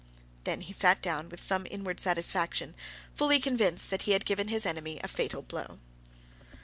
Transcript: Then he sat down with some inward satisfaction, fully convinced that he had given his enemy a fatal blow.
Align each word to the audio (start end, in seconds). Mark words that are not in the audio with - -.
Then 0.45 0.61
he 0.61 0.73
sat 0.73 0.99
down 0.99 1.29
with 1.29 1.43
some 1.43 1.67
inward 1.69 1.99
satisfaction, 1.99 2.73
fully 3.13 3.39
convinced 3.39 3.91
that 3.91 4.01
he 4.01 4.13
had 4.13 4.25
given 4.25 4.47
his 4.47 4.65
enemy 4.65 4.99
a 5.03 5.07
fatal 5.07 5.43
blow. 5.43 5.77